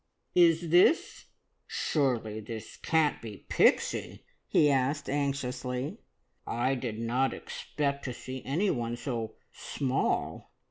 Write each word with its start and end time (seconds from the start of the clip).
"Is 0.33 0.69
this 0.69 0.97
this 0.97 1.25
surely 1.67 2.41
can't 2.81 3.21
be 3.21 3.45
Pixie?" 3.49 4.23
he 4.47 4.71
asked 4.71 5.07
anxiously. 5.07 5.99
"I 6.47 6.73
did 6.73 6.97
not 6.97 7.35
expect 7.35 8.05
to 8.05 8.13
see 8.15 8.41
anyone 8.43 8.95
so 8.95 9.35
small. 9.51 10.53